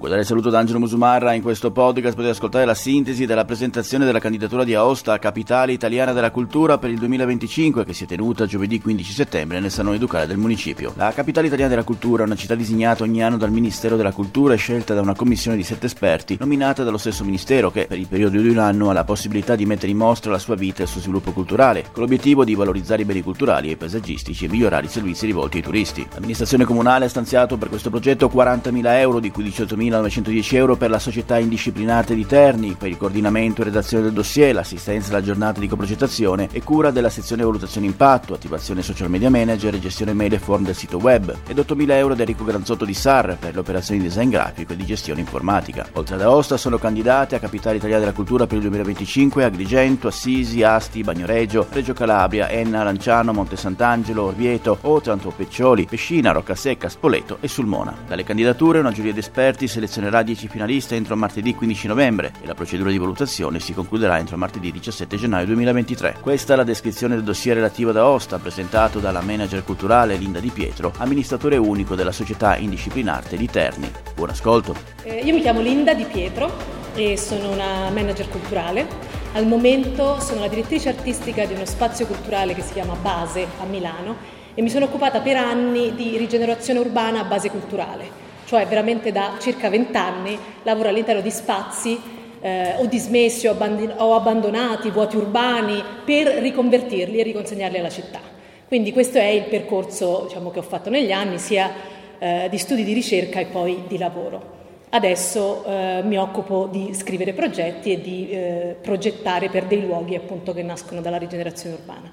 Un 0.00 0.06
cordiale 0.06 0.26
saluto 0.26 0.48
da 0.48 0.60
Angelo 0.60 0.78
Musumarra. 0.78 1.34
In 1.34 1.42
questo 1.42 1.72
podcast 1.72 2.14
potete 2.14 2.32
ascoltare 2.32 2.64
la 2.64 2.72
sintesi 2.72 3.26
della 3.26 3.44
presentazione 3.44 4.06
della 4.06 4.18
candidatura 4.18 4.64
di 4.64 4.74
Aosta 4.74 5.12
a 5.12 5.18
Capitale 5.18 5.72
Italiana 5.72 6.14
della 6.14 6.30
Cultura 6.30 6.78
per 6.78 6.88
il 6.88 6.96
2025 6.96 7.84
che 7.84 7.92
si 7.92 8.04
è 8.04 8.06
tenuta 8.06 8.46
giovedì 8.46 8.80
15 8.80 9.12
settembre 9.12 9.60
nel 9.60 9.70
Salone 9.70 9.98
Ducale 9.98 10.26
del 10.26 10.38
municipio. 10.38 10.94
La 10.96 11.12
Capitale 11.12 11.48
Italiana 11.48 11.68
della 11.68 11.84
Cultura 11.84 12.22
è 12.22 12.26
una 12.26 12.34
città 12.34 12.54
disegnata 12.54 13.02
ogni 13.02 13.22
anno 13.22 13.36
dal 13.36 13.50
Ministero 13.50 13.96
della 13.96 14.12
Cultura 14.12 14.54
e 14.54 14.56
scelta 14.56 14.94
da 14.94 15.02
una 15.02 15.14
commissione 15.14 15.58
di 15.58 15.64
sette 15.64 15.84
esperti 15.84 16.38
nominata 16.40 16.82
dallo 16.82 16.96
stesso 16.96 17.22
Ministero 17.22 17.70
che 17.70 17.84
per 17.86 17.98
il 17.98 18.08
periodo 18.08 18.40
di 18.40 18.48
un 18.48 18.56
anno 18.56 18.88
ha 18.88 18.94
la 18.94 19.04
possibilità 19.04 19.54
di 19.54 19.66
mettere 19.66 19.92
in 19.92 19.98
mostra 19.98 20.30
la 20.30 20.38
sua 20.38 20.54
vita 20.54 20.80
e 20.80 20.84
il 20.84 20.88
suo 20.88 21.02
sviluppo 21.02 21.32
culturale 21.32 21.88
con 21.92 22.04
l'obiettivo 22.04 22.42
di 22.44 22.54
valorizzare 22.54 23.02
i 23.02 23.04
beni 23.04 23.20
culturali 23.20 23.70
e 23.70 23.76
paesaggistici 23.76 24.46
e 24.46 24.48
migliorare 24.48 24.86
i 24.86 24.88
servizi 24.88 25.26
rivolti 25.26 25.58
ai 25.58 25.62
turisti. 25.62 26.08
L'amministrazione 26.10 26.64
comunale 26.64 27.04
ha 27.04 27.08
stanziato 27.10 27.58
per 27.58 27.68
questo 27.68 27.90
progetto 27.90 28.30
40.000 28.34 28.98
euro 28.98 29.20
di 29.20 29.30
cui 29.30 29.44
18.000 29.44 29.88
1.910 29.90 30.54
euro 30.54 30.76
per 30.76 30.88
la 30.88 31.00
società 31.00 31.38
indisciplinate 31.38 32.14
di 32.14 32.24
Terni, 32.24 32.76
per 32.78 32.88
il 32.88 32.96
coordinamento 32.96 33.60
e 33.60 33.64
redazione 33.64 34.04
del 34.04 34.12
dossier, 34.12 34.54
l'assistenza 34.54 35.10
alla 35.10 35.22
giornata 35.22 35.58
di 35.58 35.66
coprogettazione 35.66 36.48
e 36.52 36.62
cura 36.62 36.90
della 36.90 37.10
sezione 37.10 37.42
valutazione 37.42 37.86
impatto, 37.86 38.34
attivazione 38.34 38.82
social 38.82 39.10
media 39.10 39.28
manager 39.30 39.74
e 39.74 39.80
gestione 39.80 40.12
mail 40.12 40.34
e 40.34 40.38
form 40.38 40.64
del 40.64 40.76
sito 40.76 40.98
web, 40.98 41.34
ed 41.46 41.58
8.000 41.58 41.90
euro 41.90 42.14
da 42.14 42.22
Enrico 42.22 42.44
Granzotto 42.44 42.84
di 42.84 42.94
SAR 42.94 43.36
per 43.38 43.54
le 43.54 43.60
operazioni 43.60 44.00
di 44.00 44.06
design 44.06 44.30
grafico 44.30 44.72
e 44.72 44.76
di 44.76 44.84
gestione 44.84 45.20
informatica. 45.20 45.88
Oltre 45.94 46.14
ad 46.14 46.22
Aosta 46.22 46.56
sono 46.56 46.78
candidate 46.78 47.34
a 47.34 47.40
Capitale 47.40 47.76
Italiana 47.76 48.00
della 48.00 48.14
Cultura 48.14 48.46
per 48.46 48.56
il 48.56 48.62
2025 48.62 49.44
Agrigento, 49.44 50.08
Assisi, 50.08 50.62
Asti, 50.62 51.02
Bagnoregio, 51.02 51.66
Reggio 51.70 51.92
Calabria, 51.92 52.48
Enna, 52.48 52.84
Lanciano, 52.84 53.32
Monte 53.32 53.56
Sant'Angelo, 53.56 54.24
Orvieto, 54.24 54.78
Otranto, 54.82 55.32
Peccioli, 55.34 55.86
Pescina, 55.86 56.32
Roccasecca, 56.32 56.88
Spoleto 56.88 57.38
e 57.40 57.48
Sulmona. 57.48 57.96
Dalle 58.06 58.24
candidature 58.24 58.78
una 58.78 58.92
giuria 58.92 59.12
di 59.12 59.18
esperti 59.18 59.66
si 59.66 59.79
selezionerà 59.80 60.22
10 60.22 60.48
finaliste 60.48 60.94
entro 60.94 61.16
martedì 61.16 61.54
15 61.54 61.86
novembre 61.86 62.32
e 62.42 62.46
la 62.46 62.54
procedura 62.54 62.90
di 62.90 62.98
valutazione 62.98 63.60
si 63.60 63.72
concluderà 63.72 64.18
entro 64.18 64.36
martedì 64.36 64.70
17 64.70 65.16
gennaio 65.16 65.46
2023. 65.46 66.16
Questa 66.20 66.52
è 66.52 66.56
la 66.56 66.64
descrizione 66.64 67.14
del 67.14 67.24
dossier 67.24 67.56
relativo 67.56 67.88
ad 67.88 67.96
Aosta 67.96 68.38
presentato 68.38 68.98
dalla 68.98 69.22
manager 69.22 69.64
culturale 69.64 70.16
Linda 70.16 70.38
Di 70.38 70.50
Pietro, 70.50 70.92
amministratore 70.98 71.56
unico 71.56 71.94
della 71.94 72.12
società 72.12 72.56
Indisciplinarte 72.56 73.38
di 73.38 73.46
Terni. 73.46 73.90
Buon 74.14 74.28
ascolto. 74.28 74.76
Eh, 75.02 75.20
io 75.24 75.32
mi 75.32 75.40
chiamo 75.40 75.62
Linda 75.62 75.94
Di 75.94 76.04
Pietro 76.04 76.52
e 76.94 77.16
sono 77.16 77.50
una 77.50 77.88
manager 77.90 78.28
culturale. 78.28 78.86
Al 79.32 79.46
momento 79.46 80.20
sono 80.20 80.40
la 80.40 80.48
direttrice 80.48 80.90
artistica 80.90 81.46
di 81.46 81.54
uno 81.54 81.64
spazio 81.64 82.04
culturale 82.04 82.52
che 82.54 82.60
si 82.60 82.74
chiama 82.74 82.94
Base 82.96 83.46
a 83.60 83.64
Milano 83.64 84.38
e 84.52 84.60
mi 84.60 84.68
sono 84.68 84.84
occupata 84.84 85.20
per 85.20 85.36
anni 85.36 85.94
di 85.94 86.18
rigenerazione 86.18 86.80
urbana 86.80 87.20
a 87.20 87.24
base 87.24 87.48
culturale 87.48 88.28
cioè 88.50 88.66
veramente 88.66 89.12
da 89.12 89.36
circa 89.38 89.70
20 89.70 89.96
anni 89.96 90.36
lavoro 90.64 90.88
all'interno 90.88 91.20
di 91.20 91.30
spazi 91.30 92.00
eh, 92.40 92.74
o 92.78 92.86
dismessi 92.86 93.46
o, 93.46 93.52
abbandon- 93.52 93.94
o 93.96 94.16
abbandonati, 94.16 94.90
vuoti 94.90 95.16
urbani, 95.16 95.80
per 96.04 96.26
riconvertirli 96.26 97.20
e 97.20 97.22
riconsegnarli 97.22 97.78
alla 97.78 97.90
città. 97.90 98.18
Quindi 98.66 98.90
questo 98.90 99.18
è 99.18 99.26
il 99.26 99.44
percorso 99.44 100.24
diciamo, 100.26 100.50
che 100.50 100.58
ho 100.58 100.62
fatto 100.62 100.90
negli 100.90 101.12
anni, 101.12 101.38
sia 101.38 101.70
eh, 102.18 102.48
di 102.50 102.58
studi 102.58 102.82
di 102.82 102.92
ricerca 102.92 103.38
e 103.38 103.44
poi 103.44 103.84
di 103.86 103.96
lavoro. 103.96 104.58
Adesso 104.90 105.64
eh, 105.64 106.00
mi 106.02 106.18
occupo 106.18 106.66
di 106.68 106.92
scrivere 106.92 107.34
progetti 107.34 107.92
e 107.92 108.00
di 108.00 108.30
eh, 108.30 108.76
progettare 108.82 109.48
per 109.48 109.66
dei 109.66 109.80
luoghi 109.80 110.16
appunto, 110.16 110.52
che 110.52 110.64
nascono 110.64 111.00
dalla 111.00 111.18
rigenerazione 111.18 111.76
urbana. 111.76 112.10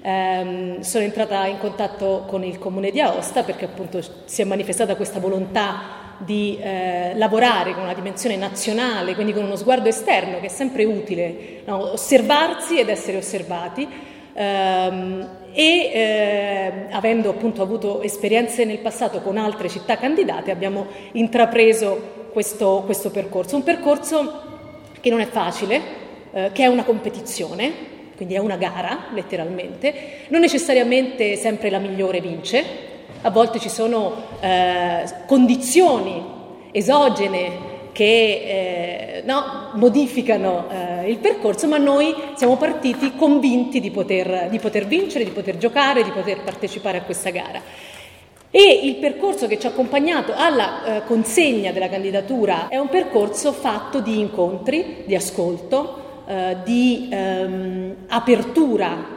Eh, 0.00 0.78
sono 0.80 1.04
entrata 1.04 1.46
in 1.46 1.58
contatto 1.58 2.24
con 2.26 2.44
il 2.44 2.58
comune 2.58 2.90
di 2.90 3.00
Aosta 3.00 3.42
perché 3.42 3.64
appunto 3.64 4.00
si 4.24 4.42
è 4.42 4.44
manifestata 4.44 4.96
questa 4.96 5.18
volontà 5.18 6.06
di 6.18 6.58
eh, 6.60 7.12
lavorare 7.14 7.74
con 7.74 7.84
una 7.84 7.94
dimensione 7.94 8.36
nazionale, 8.36 9.14
quindi 9.14 9.32
con 9.32 9.44
uno 9.44 9.56
sguardo 9.56 9.88
esterno 9.88 10.40
che 10.40 10.46
è 10.46 10.50
sempre 10.50 10.84
utile, 10.84 11.62
no? 11.64 11.92
osservarsi 11.92 12.78
ed 12.78 12.88
essere 12.88 13.18
osservati. 13.18 13.88
Ehm, 14.34 15.36
e 15.52 15.90
eh, 15.92 16.72
avendo 16.90 17.30
appunto 17.30 17.62
avuto 17.62 18.02
esperienze 18.02 18.64
nel 18.64 18.78
passato 18.78 19.20
con 19.20 19.36
altre 19.36 19.68
città 19.68 19.96
candidate 19.96 20.52
abbiamo 20.52 20.86
intrapreso 21.12 22.28
questo, 22.32 22.82
questo 22.84 23.10
percorso, 23.10 23.56
un 23.56 23.64
percorso 23.64 24.42
che 25.00 25.10
non 25.10 25.20
è 25.20 25.26
facile, 25.26 25.80
eh, 26.30 26.50
che 26.52 26.62
è 26.62 26.66
una 26.66 26.84
competizione, 26.84 27.96
quindi 28.18 28.34
è 28.34 28.38
una 28.38 28.56
gara 28.56 29.06
letteralmente, 29.14 29.94
non 30.28 30.40
necessariamente 30.40 31.36
sempre 31.36 31.70
la 31.70 31.78
migliore 31.78 32.20
vince, 32.20 32.64
a 33.22 33.30
volte 33.30 33.60
ci 33.60 33.68
sono 33.68 34.24
eh, 34.40 35.04
condizioni 35.24 36.20
esogene 36.72 37.76
che 37.92 38.02
eh, 38.04 39.22
no, 39.24 39.70
modificano 39.74 40.66
eh, 40.68 41.08
il 41.08 41.18
percorso, 41.18 41.68
ma 41.68 41.78
noi 41.78 42.12
siamo 42.34 42.56
partiti 42.56 43.14
convinti 43.14 43.78
di 43.78 43.92
poter, 43.92 44.48
di 44.50 44.58
poter 44.58 44.86
vincere, 44.86 45.22
di 45.22 45.30
poter 45.30 45.56
giocare, 45.56 46.02
di 46.02 46.10
poter 46.10 46.40
partecipare 46.42 46.98
a 46.98 47.02
questa 47.02 47.30
gara. 47.30 47.62
E 48.50 48.80
il 48.82 48.96
percorso 48.96 49.46
che 49.46 49.60
ci 49.60 49.66
ha 49.66 49.70
accompagnato 49.70 50.32
alla 50.34 50.96
eh, 50.96 51.04
consegna 51.04 51.70
della 51.70 51.88
candidatura 51.88 52.66
è 52.66 52.78
un 52.78 52.88
percorso 52.88 53.52
fatto 53.52 54.00
di 54.00 54.18
incontri, 54.18 55.04
di 55.06 55.14
ascolto, 55.14 56.06
eh, 56.28 56.56
di 56.62 57.08
ehm, 57.10 57.94
apertura 58.08 59.16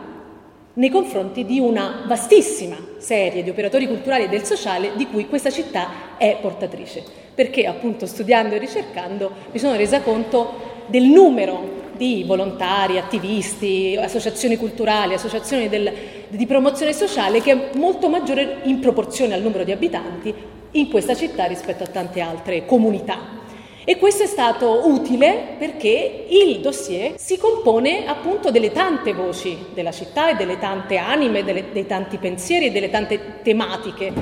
nei 0.73 0.89
confronti 0.89 1.43
di 1.45 1.59
una 1.59 2.03
vastissima 2.07 2.77
serie 2.99 3.43
di 3.43 3.49
operatori 3.49 3.85
culturali 3.85 4.23
e 4.23 4.29
del 4.29 4.45
sociale 4.45 4.91
di 4.95 5.07
cui 5.07 5.27
questa 5.27 5.49
città 5.49 6.15
è 6.17 6.37
portatrice, 6.39 7.03
perché 7.35 7.65
appunto 7.65 8.05
studiando 8.05 8.55
e 8.55 8.59
ricercando 8.59 9.29
mi 9.51 9.59
sono 9.59 9.75
resa 9.75 9.99
conto 9.99 10.85
del 10.85 11.03
numero 11.03 11.79
di 11.97 12.23
volontari, 12.25 12.97
attivisti, 12.97 13.97
associazioni 13.99 14.55
culturali, 14.55 15.13
associazioni 15.13 15.67
del, 15.67 15.91
di 16.29 16.45
promozione 16.45 16.93
sociale 16.93 17.41
che 17.41 17.51
è 17.51 17.77
molto 17.77 18.07
maggiore 18.07 18.59
in 18.63 18.79
proporzione 18.79 19.33
al 19.33 19.41
numero 19.41 19.65
di 19.65 19.73
abitanti 19.73 20.33
in 20.71 20.89
questa 20.89 21.13
città 21.13 21.43
rispetto 21.43 21.83
a 21.83 21.87
tante 21.87 22.21
altre 22.21 22.65
comunità. 22.65 23.40
E 23.83 23.97
questo 23.97 24.21
è 24.21 24.27
stato 24.27 24.87
utile 24.87 25.55
perché 25.57 26.25
il 26.29 26.59
dossier 26.59 27.13
si 27.17 27.37
compone 27.37 28.05
appunto 28.05 28.51
delle 28.51 28.71
tante 28.71 29.11
voci 29.11 29.57
della 29.73 29.91
città 29.91 30.29
e 30.29 30.35
delle 30.35 30.59
tante 30.59 30.97
anime, 30.97 31.43
delle, 31.43 31.71
dei 31.71 31.87
tanti 31.87 32.17
pensieri 32.17 32.67
e 32.67 32.71
delle 32.71 32.91
tante 32.91 33.39
tematiche 33.41 34.13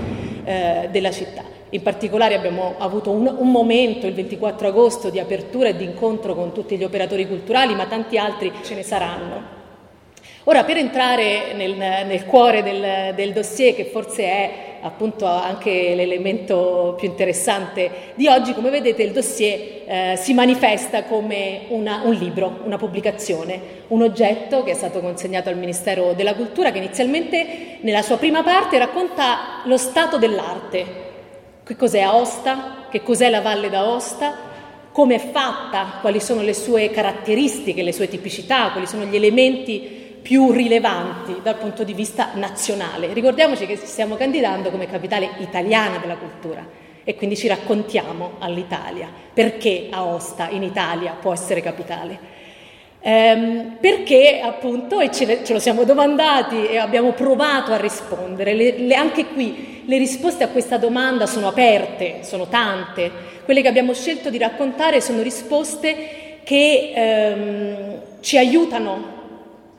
eh, 0.45 0.87
della 0.89 1.11
città. 1.11 1.43
In 1.71 1.81
particolare 1.81 2.35
abbiamo 2.35 2.75
avuto 2.77 3.11
un, 3.11 3.35
un, 3.37 3.51
momento, 3.51 4.07
il 4.07 4.13
24 4.13 4.69
agosto, 4.69 5.09
di 5.09 5.19
apertura 5.19 5.67
e 5.67 5.75
di 5.75 5.83
incontro 5.83 6.35
con 6.35 6.53
tutti 6.53 6.77
gli 6.77 6.83
operatori 6.85 7.27
culturali, 7.27 7.75
ma 7.75 7.85
tanti 7.85 8.17
altri 8.17 8.53
ce 8.63 8.75
ne 8.75 8.83
saranno. 8.83 9.58
Ora, 10.49 10.63
per 10.63 10.77
entrare 10.77 11.53
nel, 11.53 11.75
nel 11.75 12.25
cuore 12.25 12.63
del, 12.63 13.13
del, 13.13 13.33
dossier, 13.33 13.75
che 13.75 13.85
forse 13.85 14.23
è 14.23 14.51
appunto 14.81 15.27
anche 15.27 15.93
l'elemento 15.93 16.95
più 16.97 17.07
interessante 17.07 18.13
di 18.15 18.27
oggi, 18.27 18.55
come 18.55 18.71
vedete 18.71 19.03
il 19.03 19.11
dossier 19.11 19.83
eh, 19.85 20.15
si 20.17 20.33
manifesta 20.33 21.03
come 21.03 21.65
una, 21.67 22.01
un 22.03 22.15
libro, 22.15 22.61
una 22.63 22.77
pubblicazione, 22.77 23.61
un 23.89 24.01
oggetto 24.01 24.63
che 24.63 24.71
è 24.71 24.73
stato 24.73 25.01
consegnato 25.01 25.49
al 25.49 25.57
Ministero 25.57 26.13
della 26.13 26.33
Cultura, 26.33 26.71
che 26.71 26.79
inizialmente 26.79 27.77
nella 27.81 28.01
sua 28.01 28.17
prima 28.17 28.41
parte 28.41 28.79
racconta 28.79 29.61
lo 29.65 29.77
stato 29.77 30.17
dell'arte, 30.17 30.85
che 31.63 31.75
cos'è 31.75 31.99
Aosta, 31.99 32.87
che 32.89 33.03
cos'è 33.03 33.29
la 33.29 33.41
Valle 33.41 33.69
d'Aosta, 33.69 34.47
come 34.91 35.13
è 35.13 35.19
fatta, 35.19 35.99
quali 36.01 36.19
sono 36.19 36.41
le 36.41 36.55
sue 36.55 36.89
caratteristiche, 36.89 37.83
le 37.83 37.93
sue 37.93 38.07
tipicità, 38.07 38.71
quali 38.71 38.87
sono 38.87 39.03
gli 39.03 39.15
elementi 39.15 39.98
più 40.21 40.51
rilevanti 40.51 41.39
dal 41.41 41.57
punto 41.57 41.83
di 41.83 41.93
vista 41.93 42.31
nazionale. 42.33 43.13
Ricordiamoci 43.13 43.65
che 43.65 43.77
ci 43.77 43.85
stiamo 43.85 44.15
candidando 44.15 44.69
come 44.69 44.87
capitale 44.87 45.29
italiana 45.39 45.97
della 45.97 46.17
cultura 46.17 46.65
e 47.03 47.15
quindi 47.15 47.35
ci 47.35 47.47
raccontiamo 47.47 48.33
all'Italia 48.39 49.07
perché 49.33 49.87
Aosta 49.89 50.49
in 50.49 50.63
Italia 50.63 51.15
può 51.19 51.33
essere 51.33 51.61
capitale. 51.61 52.37
Ehm, 53.01 53.77
perché 53.79 54.41
appunto, 54.41 54.99
e 54.99 55.09
ce, 55.09 55.43
ce, 55.45 55.53
lo 55.53 55.59
siamo 55.59 55.85
domandati 55.85 56.67
e 56.67 56.77
abbiamo 56.77 57.13
provato 57.13 57.71
a 57.71 57.77
rispondere, 57.77 58.53
le, 58.53 58.77
le, 58.77 58.93
anche 58.93 59.27
qui 59.27 59.83
le 59.85 59.97
risposte 59.97 60.43
a 60.43 60.49
questa 60.49 60.77
domanda 60.77 61.25
sono 61.25 61.47
aperte, 61.47 62.19
sono 62.23 62.47
tante, 62.47 63.09
quelle 63.45 63.61
che 63.61 63.69
abbiamo 63.69 63.93
scelto 63.93 64.29
di 64.29 64.37
raccontare 64.37 64.99
sono 64.99 65.21
risposte 65.21 66.39
che 66.43 66.91
ehm, 66.93 68.01
ci 68.19 68.37
aiutano 68.37 69.17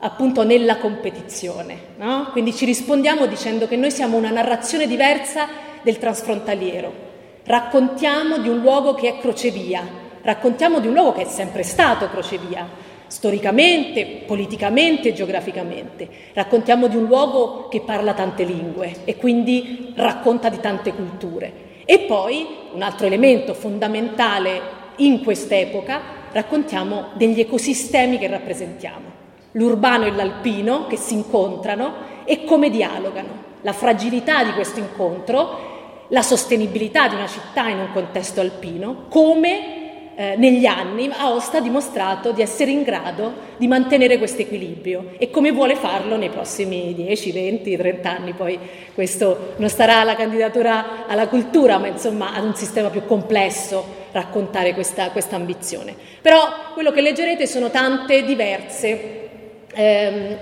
appunto 0.01 0.45
nella 0.45 0.79
competizione. 0.79 1.79
No? 1.97 2.29
Quindi 2.33 2.55
ci 2.55 2.65
rispondiamo 2.65 3.27
dicendo 3.27 3.67
che 3.67 3.77
noi 3.77 3.91
siamo 3.91 4.17
una 4.17 4.31
narrazione 4.31 4.87
diversa 4.87 5.49
del 5.83 5.99
transfrontaliero. 5.99 7.09
Raccontiamo 7.45 8.39
di 8.39 8.49
un 8.49 8.61
luogo 8.61 8.95
che 8.95 9.09
è 9.09 9.19
crocevia, 9.19 9.87
raccontiamo 10.23 10.81
di 10.81 10.87
un 10.87 10.95
luogo 10.95 11.13
che 11.13 11.23
è 11.23 11.27
sempre 11.27 11.63
stato 11.63 12.09
crocevia, 12.09 12.69
storicamente, 13.07 14.23
politicamente, 14.27 15.13
geograficamente. 15.13 16.09
Raccontiamo 16.33 16.87
di 16.87 16.97
un 16.97 17.07
luogo 17.07 17.69
che 17.69 17.81
parla 17.81 18.15
tante 18.15 18.45
lingue 18.45 18.99
e 19.05 19.17
quindi 19.17 19.93
racconta 19.97 20.49
di 20.49 20.61
tante 20.61 20.93
culture. 20.93 21.69
E 21.85 22.01
poi 22.01 22.47
un 22.73 22.83
altro 22.83 23.07
elemento 23.07 23.53
fondamentale 23.53 24.79
in 24.97 25.25
quest'epoca, 25.25 26.01
raccontiamo 26.31 27.09
degli 27.15 27.41
ecosistemi 27.41 28.19
che 28.19 28.29
rappresentiamo, 28.29 29.10
l'urbano 29.53 30.05
e 30.05 30.13
l'alpino 30.13 30.87
che 30.87 30.97
si 30.97 31.15
incontrano 31.15 32.09
e 32.25 32.45
come 32.45 32.71
dialogano, 32.71 33.49
la 33.63 33.73
fragilità 33.73 34.45
di 34.45 34.53
questo 34.53 34.79
incontro, 34.79 35.69
la 36.09 36.23
sostenibilità 36.23 37.09
di 37.09 37.15
una 37.15 37.27
città 37.27 37.69
in 37.69 37.79
un 37.79 37.93
contesto 37.93 38.41
alpino, 38.41 39.07
come 39.09 39.81
eh, 40.21 40.37
negli 40.37 40.67
anni 40.67 41.11
Aosta 41.11 41.59
ha 41.59 41.61
dimostrato 41.63 42.33
di 42.33 42.43
essere 42.43 42.71
in 42.71 42.83
grado 42.83 43.49
di 43.57 43.67
mantenere 43.67 44.19
questo 44.19 44.43
equilibrio 44.43 45.13
e 45.19 45.31
come 45.31 45.51
vuole 45.51 45.77
farlo 45.77 46.17
nei 46.17 46.29
prossimi 46.29 46.93
10, 46.95 47.33
20, 47.33 47.77
30 47.77 48.11
anni. 48.11 48.33
Poi 48.35 48.59
questo 48.93 49.55
non 49.57 49.69
starà 49.69 50.01
alla 50.01 50.17
candidatura 50.17 51.07
alla 51.07 51.27
cultura, 51.27 51.79
ma 51.79 51.87
insomma 51.87 52.35
ad 52.35 52.45
un 52.45 52.55
sistema 52.55 52.91
più 52.91 53.07
complesso 53.07 53.99
raccontare 54.13 54.75
questa, 54.75 55.11
questa 55.11 55.37
ambizione. 55.37 55.95
Però 56.21 56.73
quello 56.75 56.91
che 56.91 57.01
leggerete 57.01 57.47
sono 57.47 57.71
tante 57.71 58.23
diverse 58.23 59.30
ehm, 59.75 60.37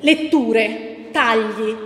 letture, 0.00 1.08
tagli 1.12 1.76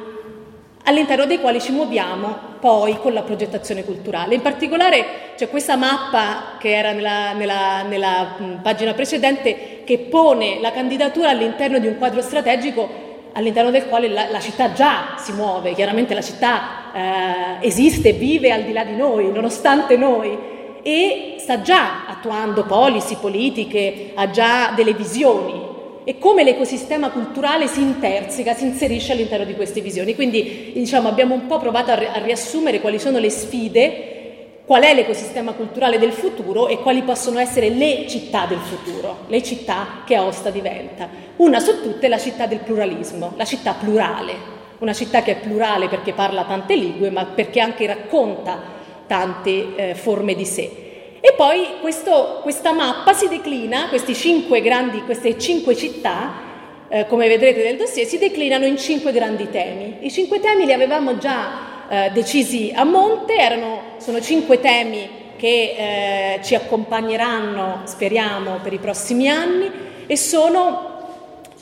all'interno 0.85 1.27
dei 1.27 1.41
quali 1.41 1.61
ci 1.61 1.73
muoviamo 1.73 2.49
poi 2.61 2.99
con 2.99 3.12
la 3.12 3.23
progettazione 3.23 3.85
culturale. 3.85 4.35
In 4.35 4.43
particolare 4.43 5.05
c'è 5.37 5.49
questa 5.49 5.77
mappa 5.77 6.56
che 6.59 6.75
era 6.75 6.93
nella, 6.93 7.32
nella, 7.32 7.82
nella 7.82 8.37
pagina 8.62 8.93
precedente 8.93 9.82
che 9.85 9.99
pone 9.99 10.61
la 10.61 10.73
candidatura 10.73 11.31
all'interno 11.31 11.79
di 11.79 11.87
un 11.87 11.97
quadro 11.97 12.21
strategico 12.21 13.09
all'interno 13.32 13.71
del 13.71 13.87
quale 13.87 14.09
la, 14.09 14.29
la, 14.29 14.41
città 14.41 14.73
già 14.73 15.15
si 15.17 15.32
muove, 15.32 15.73
chiaramente 15.75 16.15
la 16.15 16.23
città 16.23 16.61
eh, 16.93 17.67
esiste, 17.67 18.12
vive 18.12 18.50
al 18.50 18.65
di 18.65 18.73
là 18.73 18.85
di 18.85 18.97
noi, 18.97 19.31
nonostante 19.31 19.97
noi, 19.97 20.37
e 20.82 21.37
sta 21.38 21.61
già 21.62 22.06
attuando 22.09 22.65
policy, 22.65 23.17
politiche, 23.21 24.11
ha 24.15 24.31
già 24.31 24.73
delle 24.75 24.94
visioni 24.94 25.69
e 26.11 26.19
come 26.19 26.43
l'ecosistema 26.43 27.11
culturale 27.11 27.69
si 27.69 27.81
interseca, 27.81 28.53
si 28.53 28.65
inserisce 28.65 29.12
all'interno 29.12 29.45
di 29.45 29.55
queste 29.55 29.81
visioni. 29.81 30.17
Quindi 30.17 30.73
diciamo, 30.75 31.07
abbiamo 31.07 31.35
un 31.35 31.47
po' 31.47 31.61
provato 31.61 31.93
a, 31.93 31.95
ri- 31.95 32.09
a 32.12 32.19
riassumere 32.19 32.81
quali 32.81 32.99
sono 32.99 33.19
le 33.19 33.31
sfide, 33.31 34.62
qual 34.67 34.83
è 34.83 34.93
l'ecosistema 34.93 35.53
culturale 35.53 36.01
del 36.01 36.11
futuro 36.11 36.67
e 36.67 36.79
quali 36.79 37.03
possono 37.03 37.39
essere 37.39 37.69
le 37.69 38.09
città 38.09 38.47
del 38.47 38.59
futuro, 38.59 39.19
le 39.29 39.41
città 39.45 40.03
che 40.05 40.17
Aosta 40.17 40.51
diventa. 40.51 41.09
Una 41.37 41.61
su 41.61 41.81
tutte 41.81 42.07
è 42.07 42.09
la 42.09 42.19
città 42.19 42.47
del 42.47 42.59
pluralismo, 42.59 43.35
la 43.37 43.45
città 43.45 43.75
plurale, 43.75 44.35
una 44.79 44.93
città 44.93 45.23
che 45.23 45.37
è 45.37 45.37
plurale 45.37 45.87
perché 45.87 46.13
parla 46.13 46.43
tante 46.43 46.75
lingue, 46.75 47.11
ma 47.11 47.25
perché 47.25 47.61
anche 47.61 47.87
racconta 47.87 48.61
tante 49.06 49.77
eh, 49.77 49.95
forme 49.95 50.35
di 50.35 50.45
sé. 50.45 50.90
E 51.20 51.34
poi 51.37 51.67
questo, 51.82 52.40
questa 52.43 52.72
mappa 52.72 53.12
si 53.12 53.28
declina, 53.28 53.90
cinque 54.14 54.62
grandi, 54.62 55.02
queste 55.02 55.38
cinque 55.38 55.76
città, 55.76 56.49
eh, 56.88 57.06
come 57.06 57.28
vedrete 57.28 57.62
nel 57.62 57.76
dossier, 57.76 58.06
si 58.06 58.17
declinano 58.17 58.64
in 58.64 58.78
cinque 58.78 59.12
grandi 59.12 59.50
temi. 59.50 59.99
I 60.00 60.11
cinque 60.11 60.40
temi 60.40 60.64
li 60.64 60.72
avevamo 60.72 61.19
già 61.19 61.69
eh, 61.90 62.11
decisi 62.12 62.72
a 62.75 62.84
monte, 62.84 63.34
erano, 63.34 63.82
sono 63.99 64.20
cinque 64.20 64.61
temi 64.61 65.19
che 65.37 65.75
eh, 65.76 66.40
ci 66.43 66.55
accompagneranno, 66.55 67.82
speriamo, 67.84 68.58
per 68.62 68.72
i 68.72 68.78
prossimi 68.78 69.28
anni 69.28 69.70
e 70.06 70.17
sono 70.17 70.88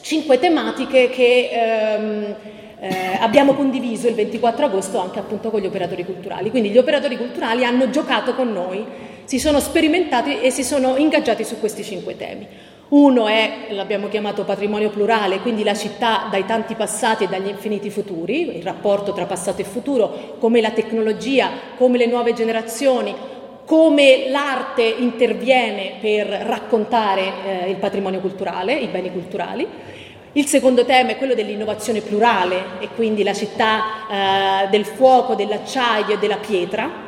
cinque 0.00 0.38
tematiche 0.38 1.10
che 1.10 1.48
ehm, 1.52 2.36
eh, 2.80 3.16
abbiamo 3.20 3.54
condiviso 3.54 4.06
il 4.08 4.14
24 4.14 4.66
agosto 4.66 4.98
anche 5.00 5.18
appunto 5.18 5.50
con 5.50 5.60
gli 5.60 5.66
operatori 5.66 6.04
culturali. 6.04 6.50
Quindi 6.50 6.70
gli 6.70 6.78
operatori 6.78 7.16
culturali 7.16 7.64
hanno 7.64 7.90
giocato 7.90 8.34
con 8.34 8.52
noi 8.52 8.86
si 9.28 9.38
sono 9.38 9.60
sperimentati 9.60 10.40
e 10.40 10.50
si 10.50 10.64
sono 10.64 10.96
ingaggiati 10.96 11.44
su 11.44 11.60
questi 11.60 11.84
cinque 11.84 12.16
temi. 12.16 12.46
Uno 12.88 13.26
è, 13.28 13.66
l'abbiamo 13.72 14.08
chiamato 14.08 14.44
patrimonio 14.44 14.88
plurale, 14.88 15.40
quindi 15.40 15.62
la 15.62 15.74
città 15.74 16.28
dai 16.30 16.46
tanti 16.46 16.74
passati 16.74 17.24
e 17.24 17.28
dagli 17.28 17.48
infiniti 17.48 17.90
futuri, 17.90 18.56
il 18.56 18.62
rapporto 18.62 19.12
tra 19.12 19.26
passato 19.26 19.60
e 19.60 19.64
futuro, 19.64 20.36
come 20.38 20.62
la 20.62 20.70
tecnologia, 20.70 21.50
come 21.76 21.98
le 21.98 22.06
nuove 22.06 22.32
generazioni, 22.32 23.14
come 23.66 24.30
l'arte 24.30 24.84
interviene 24.84 25.96
per 26.00 26.26
raccontare 26.26 27.32
eh, 27.44 27.68
il 27.68 27.76
patrimonio 27.76 28.20
culturale, 28.20 28.78
i 28.78 28.86
beni 28.86 29.12
culturali. 29.12 29.68
Il 30.32 30.46
secondo 30.46 30.86
tema 30.86 31.10
è 31.10 31.18
quello 31.18 31.34
dell'innovazione 31.34 32.00
plurale 32.00 32.62
e 32.80 32.88
quindi 32.96 33.22
la 33.22 33.34
città 33.34 33.82
eh, 34.64 34.68
del 34.68 34.86
fuoco, 34.86 35.34
dell'acciaio 35.34 36.14
e 36.14 36.18
della 36.18 36.38
pietra, 36.38 37.07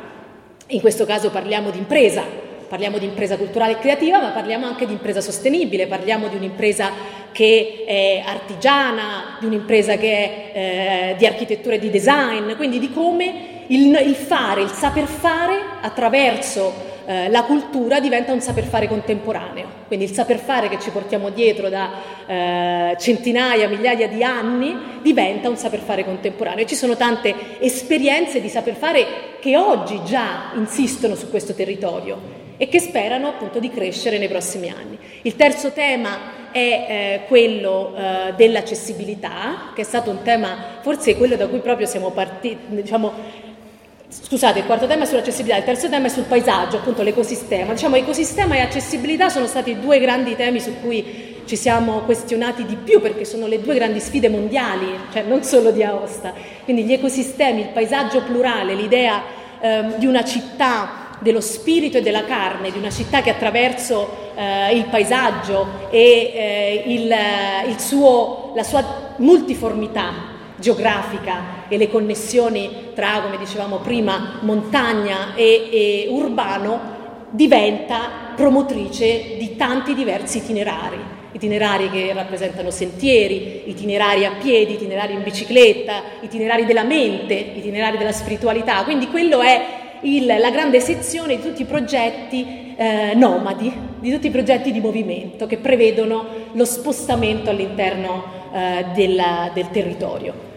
in 0.71 0.81
questo 0.81 1.05
caso 1.05 1.29
parliamo 1.29 1.69
di 1.69 1.77
impresa, 1.77 2.23
parliamo 2.67 2.97
di 2.97 3.05
impresa 3.05 3.37
culturale 3.37 3.73
e 3.73 3.79
creativa, 3.79 4.21
ma 4.21 4.29
parliamo 4.29 4.65
anche 4.65 4.85
di 4.85 4.93
impresa 4.93 5.21
sostenibile, 5.21 5.87
parliamo 5.87 6.27
di 6.27 6.35
un'impresa 6.35 6.91
che 7.31 7.83
è 7.85 8.23
artigiana, 8.25 9.37
di 9.39 9.45
un'impresa 9.45 9.97
che 9.97 10.11
è 10.11 11.11
eh, 11.11 11.15
di 11.17 11.25
architettura 11.25 11.75
e 11.75 11.79
di 11.79 11.89
design, 11.89 12.55
quindi 12.55 12.79
di 12.79 12.91
come 12.91 13.63
il, 13.67 13.93
il 14.05 14.15
fare, 14.15 14.61
il 14.61 14.69
saper 14.69 15.05
fare 15.05 15.59
attraverso 15.81 16.90
eh, 17.05 17.29
la 17.29 17.43
cultura 17.43 17.99
diventa 17.99 18.31
un 18.33 18.41
saper 18.41 18.65
fare 18.65 18.87
contemporaneo, 18.87 19.67
quindi 19.87 20.05
il 20.05 20.11
saper 20.11 20.37
fare 20.37 20.69
che 20.69 20.79
ci 20.79 20.89
portiamo 20.91 21.29
dietro 21.29 21.69
da 21.69 21.91
eh, 22.25 22.95
centinaia, 22.99 23.67
migliaia 23.67 24.07
di 24.07 24.23
anni 24.23 24.99
diventa 25.01 25.49
un 25.49 25.57
saper 25.57 25.79
fare 25.79 26.03
contemporaneo 26.05 26.63
e 26.63 26.67
ci 26.67 26.75
sono 26.75 26.95
tante 26.95 27.33
esperienze 27.59 28.41
di 28.41 28.49
saper 28.49 28.75
fare 28.75 29.05
che 29.39 29.57
oggi 29.57 29.99
già 30.03 30.51
insistono 30.55 31.15
su 31.15 31.29
questo 31.29 31.53
territorio 31.53 32.39
e 32.57 32.67
che 32.67 32.79
sperano 32.79 33.27
appunto 33.27 33.59
di 33.59 33.71
crescere 33.71 34.19
nei 34.19 34.27
prossimi 34.27 34.69
anni. 34.69 34.95
Il 35.23 35.35
terzo 35.35 35.71
tema 35.71 36.49
è 36.51 36.57
eh, 36.59 37.21
quello 37.27 37.95
eh, 37.95 38.33
dell'accessibilità, 38.35 39.71
che 39.73 39.81
è 39.81 39.83
stato 39.83 40.11
un 40.11 40.21
tema, 40.21 40.79
forse 40.81 41.17
quello 41.17 41.35
da 41.35 41.47
cui 41.47 41.59
proprio 41.59 41.87
siamo 41.87 42.11
partiti, 42.11 42.59
diciamo, 42.67 43.13
Scusate, 44.11 44.59
il 44.59 44.65
quarto 44.65 44.87
tema 44.87 45.03
è 45.03 45.05
sull'accessibilità, 45.05 45.57
il 45.57 45.63
terzo 45.63 45.87
tema 45.87 46.07
è 46.07 46.09
sul 46.09 46.23
paesaggio, 46.23 46.75
appunto 46.75 47.01
l'ecosistema. 47.01 47.71
Diciamo 47.71 47.95
ecosistema 47.95 48.55
e 48.55 48.59
accessibilità 48.59 49.29
sono 49.29 49.47
stati 49.47 49.79
due 49.79 50.01
grandi 50.01 50.35
temi 50.35 50.59
su 50.59 50.81
cui 50.81 51.39
ci 51.45 51.55
siamo 51.55 52.01
questionati 52.01 52.65
di 52.65 52.75
più 52.75 52.99
perché 52.99 53.23
sono 53.23 53.47
le 53.47 53.61
due 53.61 53.73
grandi 53.73 54.01
sfide 54.01 54.27
mondiali, 54.27 54.85
cioè 55.13 55.23
non 55.23 55.43
solo 55.43 55.71
di 55.71 55.81
Aosta. 55.81 56.33
Quindi 56.65 56.83
gli 56.83 56.91
ecosistemi, 56.91 57.61
il 57.61 57.69
paesaggio 57.69 58.21
plurale, 58.23 58.75
l'idea 58.75 59.23
ehm, 59.61 59.95
di 59.95 60.05
una 60.05 60.25
città 60.25 61.15
dello 61.19 61.39
spirito 61.39 61.97
e 61.97 62.01
della 62.01 62.25
carne, 62.25 62.69
di 62.69 62.79
una 62.79 62.89
città 62.89 63.21
che 63.21 63.29
attraverso 63.29 64.33
eh, 64.35 64.75
il 64.75 64.87
paesaggio 64.89 65.87
e 65.89 66.01
eh, 66.35 66.83
il, 66.85 67.15
il 67.69 67.79
suo, 67.79 68.51
la 68.55 68.63
sua 68.63 69.13
multiformità 69.19 70.39
geografica 70.61 71.65
e 71.67 71.77
le 71.77 71.89
connessioni 71.89 72.91
tra, 72.93 73.19
come 73.21 73.37
dicevamo 73.37 73.79
prima, 73.79 74.39
montagna 74.41 75.35
e, 75.35 75.69
e 75.71 76.07
urbano, 76.09 76.99
diventa 77.31 78.33
promotrice 78.35 79.35
di 79.37 79.55
tanti 79.55 79.93
diversi 79.93 80.37
itinerari, 80.37 80.97
itinerari 81.31 81.89
che 81.89 82.13
rappresentano 82.13 82.71
sentieri, 82.71 83.63
itinerari 83.65 84.25
a 84.25 84.33
piedi, 84.41 84.73
itinerari 84.73 85.13
in 85.13 85.23
bicicletta, 85.23 86.01
itinerari 86.21 86.65
della 86.65 86.83
mente, 86.83 87.33
itinerari 87.33 87.97
della 87.97 88.11
spiritualità, 88.11 88.83
quindi 88.83 89.07
quello 89.07 89.41
è 89.41 89.79
il, 90.01 90.25
la 90.25 90.49
grande 90.49 90.79
sezione 90.79 91.35
di 91.35 91.41
tutti 91.41 91.61
i 91.61 91.65
progetti 91.65 92.73
eh, 92.75 93.13
nomadi, 93.15 93.71
di 93.99 94.11
tutti 94.11 94.27
i 94.27 94.31
progetti 94.31 94.71
di 94.71 94.79
movimento 94.79 95.45
che 95.45 95.57
prevedono 95.57 96.25
lo 96.53 96.65
spostamento 96.65 97.49
all'interno 97.49 98.23
eh, 98.53 98.85
della, 98.93 99.51
del 99.53 99.69
territorio. 99.69 100.49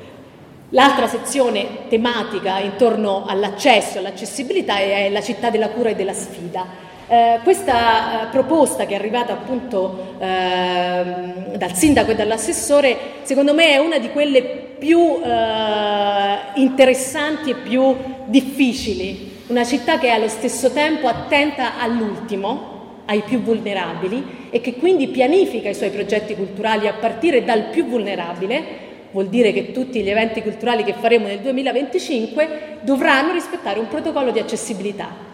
L'altra 0.75 1.07
sezione 1.07 1.87
tematica 1.89 2.59
intorno 2.59 3.27
all'accesso, 3.29 3.99
all'accessibilità 3.99 4.79
è 4.79 5.09
la 5.09 5.23
città 5.23 5.49
della 5.49 5.69
cura 5.69 5.91
e 5.91 5.95
della 5.95 6.13
sfida. 6.13 6.67
Eh, 7.07 7.39
questa 7.45 8.23
eh, 8.23 8.27
proposta 8.33 8.85
che 8.85 8.95
è 8.95 8.99
arrivata 8.99 9.35
appunto 9.35 10.17
eh, 10.19 11.57
dal 11.57 11.75
sindaco 11.75 12.11
e 12.11 12.17
dall'assessore, 12.17 12.97
secondo 13.23 13.55
me 13.55 13.69
è 13.69 13.79
una 13.79 13.99
di 13.99 14.11
quelle 14.11 14.43
più 14.43 15.21
eh, 15.23 16.37
interessanti 16.55 17.51
e 17.51 17.55
più 17.55 17.95
difficili. 18.25 19.43
Una 19.47 19.65
città 19.65 20.01
che 20.01 20.09
è 20.09 20.11
allo 20.11 20.27
stesso 20.27 20.73
tempo 20.73 21.07
attenta 21.07 21.79
all'ultimo, 21.79 22.73
ai 23.05 23.21
più 23.21 23.41
vulnerabili 23.43 24.49
e 24.51 24.61
che 24.61 24.75
quindi 24.75 25.07
pianifica 25.07 25.69
i 25.69 25.75
suoi 25.75 25.91
progetti 25.91 26.35
culturali 26.35 26.89
a 26.89 26.95
partire 26.95 27.45
dal 27.45 27.67
più 27.67 27.87
vulnerabile 27.87 28.84
vuol 29.15 29.29
dire 29.29 29.53
che 29.53 29.71
tutti 29.71 30.03
gli 30.03 30.11
eventi 30.11 30.43
culturali 30.43 30.83
che 30.83 30.93
faremo 30.93 31.29
nel 31.29 31.39
2025 31.39 32.79
dovranno 32.81 33.33
rispettare 33.33 33.79
un 33.79 33.87
protocollo 33.87 34.33
di 34.33 34.41
accessibilità. 34.41 35.33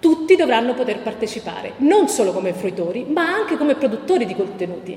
tutti 0.00 0.36
dovranno 0.36 0.74
poter 0.74 1.00
partecipare, 1.00 1.72
non 1.78 2.08
solo 2.08 2.32
come 2.32 2.52
fruitori, 2.52 3.04
ma 3.08 3.34
anche 3.34 3.56
come 3.56 3.74
produttori 3.74 4.26
di 4.26 4.34
contenuti. 4.36 4.96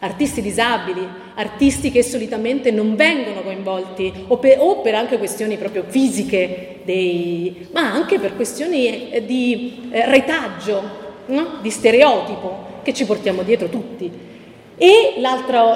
Artisti 0.00 0.42
disabili, 0.42 1.06
artisti 1.36 1.92
che 1.92 2.02
solitamente 2.02 2.72
non 2.72 2.96
vengono 2.96 3.42
coinvolti, 3.42 4.12
o 4.26 4.38
per, 4.38 4.56
o 4.58 4.80
per 4.80 4.96
anche 4.96 5.18
questioni 5.18 5.56
proprio 5.56 5.84
fisiche, 5.86 6.80
dei, 6.82 7.68
ma 7.72 7.92
anche 7.92 8.18
per 8.18 8.34
questioni 8.34 9.10
eh, 9.10 9.24
di 9.24 9.88
eh, 9.92 10.10
retaggio, 10.10 10.82
no? 11.26 11.58
di 11.62 11.70
stereotipo 11.70 12.80
che 12.82 12.92
ci 12.92 13.04
portiamo 13.04 13.42
dietro 13.42 13.68
tutti. 13.68 14.10
E 14.82 15.20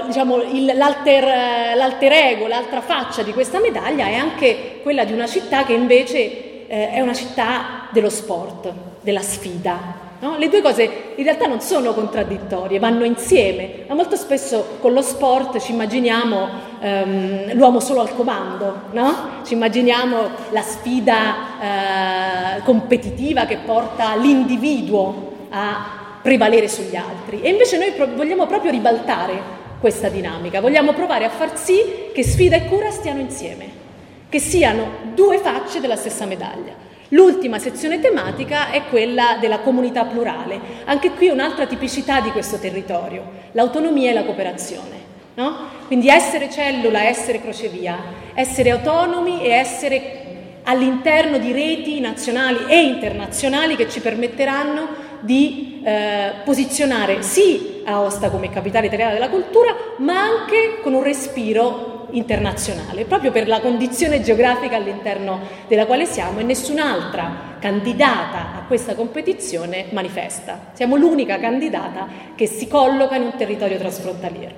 diciamo, 0.06 0.40
il, 0.44 0.64
l'alter, 0.64 1.76
l'alter 1.76 2.10
ego, 2.10 2.46
l'altra 2.46 2.80
faccia 2.80 3.22
di 3.22 3.34
questa 3.34 3.60
medaglia 3.60 4.06
è 4.06 4.14
anche 4.14 4.80
quella 4.82 5.04
di 5.04 5.12
una 5.12 5.26
città 5.26 5.64
che 5.64 5.74
invece 5.74 6.66
eh, 6.66 6.90
è 6.90 7.00
una 7.02 7.12
città 7.12 7.88
dello 7.90 8.08
sport, 8.08 8.72
della 9.02 9.20
sfida. 9.20 9.78
No? 10.20 10.38
Le 10.38 10.48
due 10.48 10.62
cose 10.62 11.12
in 11.16 11.22
realtà 11.22 11.46
non 11.46 11.60
sono 11.60 11.92
contraddittorie, 11.92 12.78
vanno 12.78 13.04
insieme, 13.04 13.84
ma 13.86 13.94
molto 13.94 14.16
spesso 14.16 14.78
con 14.80 14.94
lo 14.94 15.02
sport 15.02 15.60
ci 15.60 15.72
immaginiamo 15.72 16.48
ehm, 16.80 17.52
l'uomo 17.56 17.80
solo 17.80 18.00
al 18.00 18.14
comando, 18.14 18.84
no? 18.92 19.42
ci 19.44 19.52
immaginiamo 19.52 20.30
la 20.48 20.62
sfida 20.62 21.34
eh, 21.60 22.62
competitiva 22.62 23.44
che 23.44 23.58
porta 23.58 24.16
l'individuo 24.16 25.32
a 25.50 26.03
prevalere 26.24 26.68
sugli 26.68 26.96
altri. 26.96 27.42
E 27.42 27.50
invece 27.50 27.76
noi 27.76 27.92
pro- 27.92 28.08
vogliamo 28.14 28.46
proprio 28.46 28.70
ribaltare 28.70 29.62
questa 29.78 30.08
dinamica, 30.08 30.62
vogliamo 30.62 30.94
provare 30.94 31.26
a 31.26 31.28
far 31.28 31.58
sì 31.58 31.76
che 32.14 32.24
sfida 32.24 32.56
e 32.56 32.64
cura 32.64 32.90
stiano 32.90 33.20
insieme 33.20 33.82
che 34.30 34.38
siano 34.38 34.88
due 35.12 35.36
facce 35.36 35.80
della 35.80 35.96
stessa 35.96 36.24
medaglia. 36.24 36.72
L'ultima 37.10 37.58
sezione 37.58 38.00
tematica 38.00 38.70
è 38.70 38.84
quella 38.88 39.36
della 39.38 39.58
comunità 39.58 40.06
plurale. 40.06 40.58
Anche 40.86 41.10
qui 41.10 41.28
un'altra 41.28 41.66
tipicità 41.66 42.20
di 42.20 42.30
questo 42.30 42.58
territorio, 42.58 43.22
l'autonomia 43.52 44.10
e 44.10 44.14
la 44.14 44.24
cooperazione. 44.24 45.02
No? 45.34 45.68
Quindi 45.86 46.08
essere 46.08 46.50
cellula, 46.50 47.04
essere 47.04 47.42
crocevia, 47.42 47.98
essere 48.32 48.70
autonomi 48.70 49.42
e 49.42 49.50
essere 49.50 50.22
all'interno 50.62 51.36
di 51.36 51.52
reti 51.52 52.00
nazionali 52.00 52.64
e 52.66 52.80
internazionali 52.80 53.76
che 53.76 53.90
ci 53.90 54.00
permetteranno 54.00 55.03
di 55.24 55.80
eh, 55.84 56.32
posizionare 56.44 57.22
sì 57.22 57.82
Aosta 57.84 58.30
come 58.30 58.50
capitale 58.50 58.86
italiana 58.86 59.12
della 59.12 59.28
cultura, 59.28 59.74
ma 59.98 60.20
anche 60.20 60.80
con 60.82 60.94
un 60.94 61.02
respiro 61.02 62.06
internazionale, 62.12 63.04
proprio 63.04 63.30
per 63.32 63.46
la 63.48 63.60
condizione 63.60 64.22
geografica 64.22 64.76
all'interno 64.76 65.40
della 65.68 65.84
quale 65.84 66.06
siamo 66.06 66.38
e 66.38 66.44
nessun'altra 66.44 67.56
candidata 67.58 68.54
a 68.56 68.64
questa 68.66 68.94
competizione 68.94 69.86
manifesta. 69.90 70.70
Siamo 70.72 70.96
l'unica 70.96 71.38
candidata 71.38 72.08
che 72.34 72.46
si 72.46 72.68
colloca 72.68 73.16
in 73.16 73.22
un 73.22 73.32
territorio 73.36 73.78
trasfrontaliero. 73.78 74.54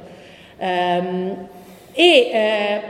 Ehm, 0.58 1.48
e 1.92 2.30
eh, 2.32 2.80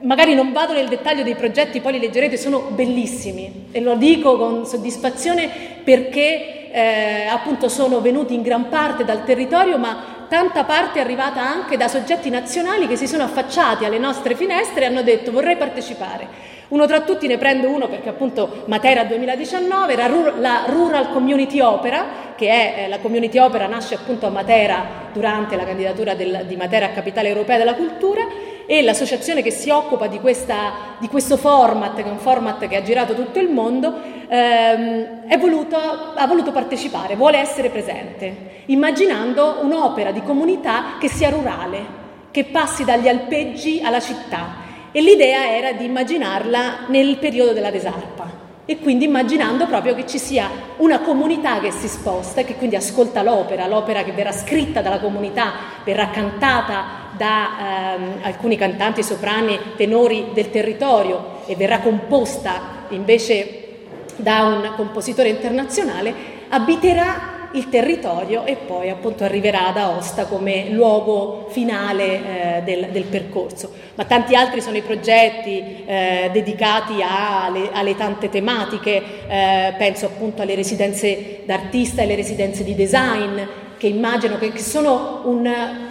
magari 0.00 0.34
non 0.34 0.52
vado 0.52 0.72
nel 0.72 0.88
dettaglio 0.88 1.22
dei 1.22 1.36
progetti, 1.36 1.80
poi 1.80 1.92
li 1.92 2.00
leggerete, 2.00 2.36
sono 2.36 2.70
bellissimi 2.72 3.68
e 3.70 3.80
lo 3.80 3.94
dico 3.94 4.36
con 4.36 4.66
soddisfazione 4.66 5.48
perché 5.84 6.57
eh, 6.72 7.26
appunto 7.30 7.68
sono 7.68 8.00
venuti 8.00 8.34
in 8.34 8.42
gran 8.42 8.68
parte 8.68 9.04
dal 9.04 9.24
territorio, 9.24 9.78
ma 9.78 10.26
tanta 10.28 10.64
parte 10.64 10.98
è 10.98 11.02
arrivata 11.02 11.40
anche 11.40 11.76
da 11.76 11.88
soggetti 11.88 12.30
nazionali 12.30 12.86
che 12.86 12.96
si 12.96 13.06
sono 13.06 13.24
affacciati 13.24 13.84
alle 13.84 13.98
nostre 13.98 14.34
finestre 14.34 14.82
e 14.82 14.86
hanno 14.86 15.02
detto 15.02 15.32
vorrei 15.32 15.56
partecipare. 15.56 16.56
Uno 16.68 16.86
tra 16.86 17.00
tutti 17.00 17.26
ne 17.26 17.38
prendo 17.38 17.70
uno 17.70 17.88
perché 17.88 18.10
appunto 18.10 18.64
Matera 18.66 19.04
2019 19.04 19.92
era 19.92 20.08
la 20.38 20.64
Rural 20.66 21.10
Community 21.12 21.60
Opera, 21.60 22.34
che 22.36 22.48
è 22.48 22.84
eh, 22.84 22.88
la 22.88 22.98
Community 22.98 23.38
Opera 23.38 23.66
nasce 23.66 23.94
appunto 23.94 24.26
a 24.26 24.30
Matera 24.30 24.84
durante 25.12 25.56
la 25.56 25.64
candidatura 25.64 26.14
del, 26.14 26.44
di 26.46 26.56
Matera 26.56 26.86
a 26.86 26.90
Capitale 26.90 27.28
Europea 27.28 27.56
della 27.56 27.74
Cultura 27.74 28.56
e 28.70 28.82
l'associazione 28.82 29.40
che 29.40 29.50
si 29.50 29.70
occupa 29.70 30.08
di, 30.08 30.20
questa, 30.20 30.96
di, 30.98 31.08
questo 31.08 31.38
format, 31.38 31.96
che 31.96 32.04
è 32.04 32.10
un 32.10 32.18
format 32.18 32.68
che 32.68 32.76
ha 32.76 32.82
girato 32.82 33.14
tutto 33.14 33.38
il 33.38 33.48
mondo, 33.48 33.94
ehm, 34.28 35.38
voluto, 35.38 35.78
ha 36.14 36.26
voluto 36.26 36.52
partecipare, 36.52 37.16
vuole 37.16 37.38
essere 37.38 37.70
presente, 37.70 38.64
immaginando 38.66 39.60
un'opera 39.62 40.10
di 40.10 40.22
comunità 40.22 40.98
che 41.00 41.08
sia 41.08 41.30
rurale, 41.30 41.96
che 42.30 42.44
passi 42.44 42.84
dagli 42.84 43.08
alpeggi 43.08 43.80
alla 43.82 44.00
città. 44.00 44.66
E 44.92 45.00
l'idea 45.00 45.56
era 45.56 45.72
di 45.72 45.86
immaginarla 45.86 46.88
nel 46.88 47.16
periodo 47.16 47.54
della 47.54 47.70
Desarpa 47.70 48.47
e 48.70 48.78
quindi 48.80 49.06
immaginando 49.06 49.66
proprio 49.66 49.94
che 49.94 50.06
ci 50.06 50.18
sia 50.18 50.50
una 50.76 50.98
comunità 50.98 51.58
che 51.58 51.70
si 51.70 51.88
sposta 51.88 52.42
e 52.42 52.44
che 52.44 52.56
quindi 52.56 52.76
ascolta 52.76 53.22
l'opera, 53.22 53.66
l'opera 53.66 54.02
che 54.02 54.12
verrà 54.12 54.30
scritta 54.30 54.82
dalla 54.82 54.98
comunità, 54.98 55.52
verrà 55.84 56.10
cantata 56.10 57.08
da 57.16 57.94
ehm, 57.96 58.18
alcuni 58.20 58.58
cantanti, 58.58 59.02
soprani, 59.02 59.58
tenori 59.74 60.32
del 60.34 60.50
territorio 60.50 61.40
e 61.46 61.56
verrà 61.56 61.78
composta 61.78 62.84
invece 62.90 63.68
da 64.16 64.42
un 64.42 64.72
compositore 64.76 65.30
internazionale, 65.30 66.12
abiterà 66.50 67.37
il 67.52 67.68
territorio 67.68 68.44
e 68.44 68.56
poi 68.56 68.90
appunto 68.90 69.24
arriverà 69.24 69.68
ad 69.68 69.76
Aosta 69.78 70.26
come 70.26 70.68
luogo 70.70 71.48
finale 71.50 72.58
eh, 72.58 72.62
del, 72.62 72.88
del, 72.90 73.04
percorso. 73.04 73.72
Ma 73.94 74.04
tanti 74.04 74.34
altri 74.34 74.60
sono 74.60 74.76
i 74.76 74.82
progetti 74.82 75.84
eh, 75.86 76.30
dedicati 76.32 77.02
alle, 77.02 77.70
alle, 77.72 77.96
tante 77.96 78.28
tematiche, 78.28 79.02
eh, 79.28 79.74
penso 79.78 80.06
appunto 80.06 80.42
alle 80.42 80.54
residenze 80.54 81.40
d'artista 81.44 82.00
e 82.00 82.04
alle 82.04 82.16
residenze 82.16 82.64
di 82.64 82.74
design, 82.74 83.40
che 83.78 83.86
immagino 83.86 84.38
che, 84.38 84.52
che 84.52 84.60
sono 84.60 85.22
un, 85.24 85.42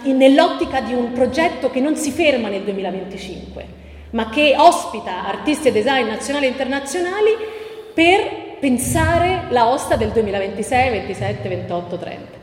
nell'ottica 0.04 0.80
di 0.80 0.92
un 0.92 1.12
progetto 1.12 1.70
che 1.70 1.80
non 1.80 1.96
si 1.96 2.10
ferma 2.10 2.48
nel 2.48 2.62
2025, 2.62 3.66
ma 4.10 4.28
che 4.30 4.54
ospita 4.56 5.26
artisti 5.26 5.68
e 5.68 5.72
design 5.72 6.06
nazionali 6.06 6.46
e 6.46 6.50
internazionali 6.50 7.30
per 7.94 8.47
pensare 8.60 9.44
la 9.50 9.68
osta 9.68 9.96
del 9.96 10.10
2026, 10.10 10.90
27, 10.90 11.48
28, 11.48 11.96
30. 11.96 12.36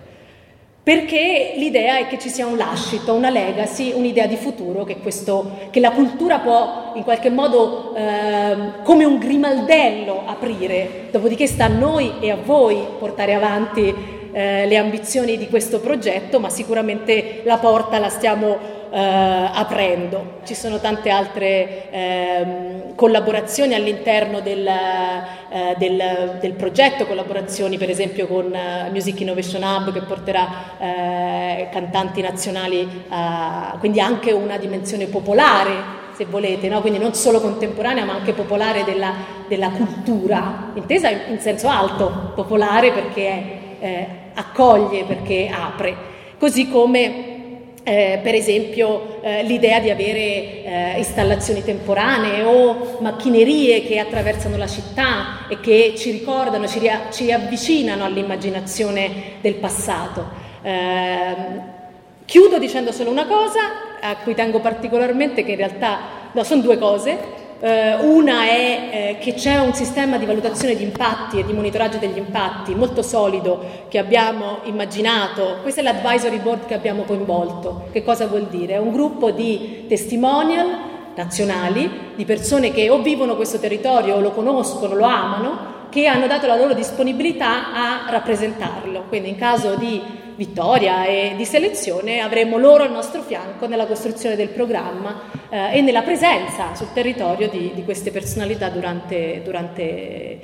Perché 0.86 1.53
l'idea 1.55 1.98
è 1.98 2.07
che 2.07 2.19
ci 2.19 2.29
sia 2.29 2.45
un 2.45 2.57
lascito, 2.57 3.15
una 3.15 3.31
legacy, 3.31 3.91
un'idea 3.93 4.27
di 4.27 4.36
futuro 4.36 4.84
che, 4.84 4.98
questo, 4.98 5.69
che 5.72 5.79
la 5.79 5.89
cultura 5.89 6.38
può 6.38 6.91
in 6.93 7.03
qualche 7.03 7.31
modo 7.31 7.95
eh, 7.95 8.55
come 8.84 9.03
un 9.03 9.17
grimaldello 9.17 10.22
aprire, 10.27 11.07
dopodiché 11.10 11.48
sta 11.48 11.65
a 11.65 11.69
noi 11.69 12.13
e 12.19 12.29
a 12.29 12.36
voi 12.36 12.86
portare 13.00 13.34
avanti 13.34 13.93
eh, 14.31 14.67
le 14.67 14.77
ambizioni 14.77 15.38
di 15.38 15.48
questo 15.50 15.79
progetto, 15.79 16.39
ma 16.39 16.50
sicuramente 16.50 17.41
la 17.45 17.57
porta 17.57 17.98
la 17.98 18.10
stiamo 18.10 18.75
eh, 18.92 19.50
aprendo. 19.54 20.39
Ci 20.44 20.54
sono 20.54 20.80
tante 20.80 21.10
altre 21.10 21.92
eh, 21.92 22.46
collaborazioni 22.96 23.74
all'interno 23.74 24.39
del, 24.39 24.65
eh, 24.68 25.75
del, 25.77 26.38
del, 26.39 26.54
progetto, 26.54 27.06
collaborazioni 27.06 27.77
per 27.77 27.89
esempio 27.89 28.27
con 28.27 28.46
uh, 28.46 28.92
Music 28.92 29.20
Innovation 29.20 29.63
Hub 29.63 29.92
che 29.92 30.01
porterà 30.01 30.48
eh, 30.80 31.70
cantanti 31.72 32.22
nazionali, 32.22 33.06
quindi 33.80 34.00
anche 34.00 34.32
una 34.32 34.58
dimensione 34.58 35.06
popolare 35.06 36.04
se 36.15 36.25
volete, 36.25 36.70
no? 36.70 36.80
quindi 36.80 36.98
non 36.98 37.13
solo 37.13 37.42
contemporanea 37.42 38.06
ma 38.06 38.13
anche 38.13 38.32
popolare 38.32 38.86
della, 38.86 39.13
della 39.50 39.70
cultura, 39.70 40.72
intesa 40.74 41.10
in, 41.10 41.20
in, 41.32 41.39
senso 41.39 41.68
alto, 41.68 42.32
popolare 42.34 42.92
perché 42.92 43.27
è 43.27 43.58
eh, 43.80 44.08
accoglie, 44.34 45.04
perché 45.04 45.50
apre, 45.54 45.96
così 46.38 46.70
come 46.70 47.35
eh, 47.88 48.20
per 48.24 48.34
esempio 48.34 49.20
eh, 49.22 49.44
l'idea 49.44 49.80
di 49.80 49.92
avere 49.92 50.63
eh, 50.63 50.94
installazioni 50.98 51.63
temporanee 51.63 52.42
o 52.42 52.98
macchinerie 53.00 53.86
che 53.86 54.00
attraversano 54.00 54.58
la 54.58 54.65
città 54.65 55.48
e 55.48 55.60
che 55.60 55.94
ci 55.96 56.10
ricordano, 56.10 56.68
ci, 56.68 56.80
ria- 56.80 57.12
ci 57.12 57.32
avvicinano 57.32 58.04
all'immaginazione 58.04 59.38
del 59.39 59.54
passato. 59.56 60.25
Ehm, 60.63 61.62
chiudo 62.25 62.58
dicendo 62.58 62.92
solo 62.92 63.12
una 63.12 63.27
cosa 63.27 63.60
a 64.01 64.15
cui 64.18 64.34
tengo 64.34 64.60
particolarmente, 64.62 65.44
che 65.44 65.51
in 65.51 65.58
realtà 65.58 66.00
no, 66.32 66.44
sono 66.44 66.62
due 66.62 66.80
cose. 66.80 67.44
Eh, 67.59 67.95
una 68.01 68.43
è 68.43 68.89
eh, 68.91 69.17
che 69.19 69.33
c'è 69.33 69.57
un 69.57 69.74
sistema 69.74 70.17
di 70.17 70.25
valutazione 70.25 70.75
di 70.75 70.83
impatti 70.83 71.39
e 71.39 71.45
di 71.45 71.53
monitoraggio 71.53 71.97
degli 71.97 72.17
impatti 72.17 72.75
molto 72.75 73.01
solido 73.01 73.85
che 73.88 73.97
abbiamo 73.97 74.59
immaginato. 74.63 75.59
Questo 75.62 75.79
è 75.79 75.83
l'advisory 75.83 76.39
board 76.39 76.65
che 76.65 76.74
abbiamo 76.74 77.03
coinvolto. 77.03 77.88
Che 77.91 78.03
cosa 78.03 78.27
vuol 78.27 78.47
dire? 78.47 78.74
È 78.74 78.77
un 78.77 78.91
gruppo 78.91 79.31
di 79.31 79.85
testimonial 79.88 80.67
nazionali, 81.15 81.89
di 82.15 82.25
persone 82.25 82.71
che 82.71 82.89
o 82.89 83.01
vivono 83.01 83.38
questo 83.38 83.57
territorio 83.57 84.15
o 84.15 84.19
lo 84.19 84.31
conoscono, 84.31 84.93
lo 84.93 85.05
amano, 85.05 85.74
che 85.89 86.07
hanno 86.07 86.27
dato 86.27 86.45
la 86.47 86.57
loro 86.57 86.74
disponibilità 86.74 87.74
a 87.74 88.12
rappresentarlo. 88.12 89.05
Quindi 89.07 89.29
in 89.29 89.38
caso 89.38 89.75
di 89.75 90.01
vittoria 90.36 91.06
e 91.06 91.34
di 91.36 91.46
selezione 91.46 92.20
avremo 92.20 92.58
loro 92.58 92.84
al 92.84 92.92
nostro 92.92 93.22
fianco 93.22 93.68
nella 93.68 93.86
costruzione 93.86 94.36
del 94.36 94.50
programma 94.50 95.22
eh, 95.50 95.77
e 95.77 95.82
nella 95.82 96.01
presenza 96.01 96.75
sul 96.75 96.94
territorio 96.94 97.50
di, 97.50 97.72
di 97.74 97.84
queste 97.84 98.12
personalità 98.12 98.70
durante, 98.70 99.42
durante 99.44 100.39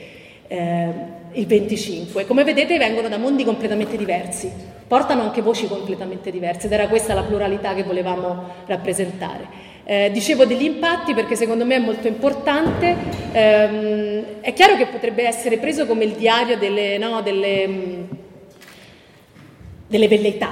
eh, 0.47 0.89
il 1.33 1.45
25. 1.45 2.25
Come 2.25 2.43
vedete 2.43 2.77
vengono 2.77 3.07
da 3.07 3.17
mondi 3.17 3.43
completamente 3.43 3.95
diversi, 3.95 4.51
portano 4.87 5.21
anche 5.21 5.41
voci 5.41 5.67
completamente 5.67 6.31
diverse 6.31 6.67
ed 6.67 6.73
era 6.73 6.87
questa 6.87 7.13
la 7.13 7.23
pluralità 7.23 7.73
che 7.73 7.83
volevamo 7.83 8.43
rappresentare. 8.65 9.69
Eh, 9.83 10.09
dicevo 10.11 10.45
degli 10.45 10.63
impatti 10.63 11.13
perché 11.13 11.35
secondo 11.35 11.65
me 11.65 11.75
è 11.75 11.79
molto 11.79 12.07
importante, 12.07 12.95
ehm, 13.31 14.23
è 14.41 14.53
chiaro 14.53 14.75
che 14.75 14.87
potrebbe 14.87 15.25
essere 15.25 15.57
preso 15.57 15.85
come 15.85 16.03
il 16.03 16.11
diario 16.11 16.57
delle, 16.57 16.97
no, 16.97 17.21
delle, 17.21 18.07
delle 19.91 20.07
velleità, 20.07 20.49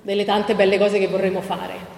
delle 0.00 0.24
tante 0.24 0.54
belle 0.54 0.78
cose 0.78 1.00
che 1.00 1.08
vorremmo 1.08 1.40
fare. 1.40 1.92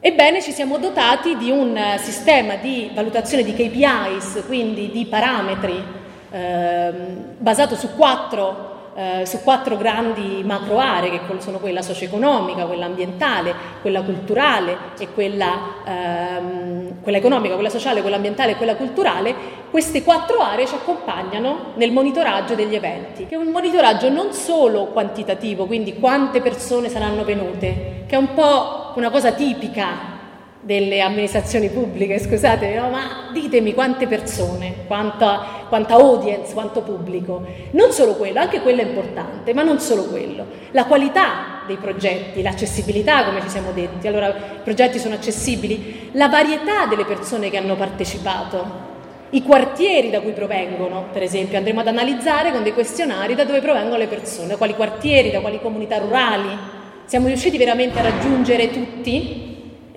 Ebbene, 0.00 0.40
ci 0.40 0.50
siamo 0.50 0.78
dotati 0.78 1.36
di 1.36 1.50
un 1.50 1.78
sistema 1.98 2.54
di 2.54 2.90
valutazione 2.94 3.44
di 3.44 3.52
KPIs, 3.52 4.44
quindi 4.46 4.90
di 4.90 5.04
parametri, 5.04 5.84
ehm, 6.30 7.34
basato 7.36 7.76
su 7.76 7.94
quattro 7.94 8.67
eh, 8.98 9.26
su 9.26 9.44
quattro 9.44 9.76
grandi 9.76 10.42
macro 10.44 10.78
aree 10.78 11.10
che 11.10 11.20
sono 11.38 11.58
quella 11.58 11.82
socio-economica, 11.82 12.64
quella 12.64 12.86
ambientale, 12.86 13.54
quella 13.80 14.02
culturale 14.02 14.76
e 14.98 15.06
quella, 15.14 15.74
ehm, 15.84 17.00
quella 17.00 17.18
economica, 17.18 17.54
quella 17.54 17.70
sociale, 17.70 18.00
quella 18.00 18.16
ambientale 18.16 18.52
e 18.52 18.56
quella 18.56 18.74
culturale, 18.74 19.32
queste 19.70 20.02
quattro 20.02 20.40
aree 20.40 20.66
ci 20.66 20.74
accompagnano 20.74 21.74
nel 21.74 21.92
monitoraggio 21.92 22.56
degli 22.56 22.74
eventi, 22.74 23.26
che 23.26 23.36
è 23.36 23.38
un 23.38 23.52
monitoraggio 23.52 24.08
non 24.08 24.32
solo 24.32 24.86
quantitativo, 24.86 25.66
quindi 25.66 26.00
quante 26.00 26.40
persone 26.40 26.88
saranno 26.88 27.22
venute, 27.22 28.04
che 28.08 28.16
è 28.16 28.18
un 28.18 28.34
po' 28.34 28.94
una 28.96 29.10
cosa 29.10 29.30
tipica 29.30 30.17
delle 30.60 31.00
amministrazioni 31.00 31.68
pubbliche, 31.68 32.18
scusate, 32.18 32.74
no? 32.74 32.90
ma 32.90 33.30
ditemi 33.32 33.74
quante 33.74 34.06
persone, 34.06 34.74
quanta, 34.86 35.64
quanta, 35.68 35.94
audience, 35.94 36.52
quanto 36.52 36.82
pubblico. 36.82 37.44
Non 37.72 37.92
solo 37.92 38.14
quello, 38.14 38.40
anche 38.40 38.60
quello 38.60 38.80
è 38.80 38.84
importante, 38.84 39.54
ma 39.54 39.62
non 39.62 39.78
solo 39.78 40.04
quello. 40.04 40.44
La 40.72 40.84
qualità 40.84 41.62
dei 41.66 41.76
progetti, 41.76 42.42
l'accessibilità, 42.42 43.24
come 43.24 43.40
ci 43.42 43.48
siamo 43.48 43.70
detti, 43.72 44.08
allora 44.08 44.28
i 44.28 44.60
progetti 44.64 44.98
sono 44.98 45.14
accessibili, 45.14 46.10
la 46.12 46.28
varietà 46.28 46.86
delle 46.86 47.04
persone 47.04 47.50
che 47.50 47.56
hanno 47.56 47.76
partecipato, 47.76 48.86
i 49.30 49.42
quartieri 49.42 50.10
da 50.10 50.20
cui 50.20 50.32
provengono, 50.32 51.06
per 51.12 51.22
esempio, 51.22 51.58
andremo 51.58 51.80
ad 51.80 51.88
analizzare 51.88 52.50
con 52.50 52.62
dei 52.62 52.72
questionari 52.72 53.34
da 53.34 53.44
dove 53.44 53.60
provengono 53.60 53.98
le 53.98 54.06
persone, 54.06 54.56
quali 54.56 54.74
quartieri, 54.74 55.30
da 55.30 55.40
quali 55.40 55.60
comunità 55.60 55.98
rurali. 55.98 56.76
Siamo 57.04 57.26
riusciti 57.26 57.58
veramente 57.58 57.98
a 57.98 58.02
raggiungere 58.02 58.70
tutti? 58.70 59.47